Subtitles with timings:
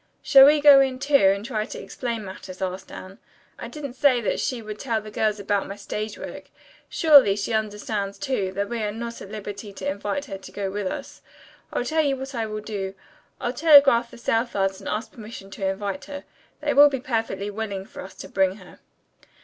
[0.23, 3.19] "Shall we go in, too, and try to explain matters?" asked Anne.
[3.59, 6.45] "I didn't say that she would tell the girls about my stage work.
[6.89, 10.71] Surely, she understands, too, that we are not at liberty to invite her to go
[10.71, 11.21] with us.
[11.71, 12.95] I'll tell you what I will do.
[13.39, 16.23] I'll telegraph the Southards and ask permission to invite her.
[16.61, 18.79] They will be perfectly willing for us to bring her."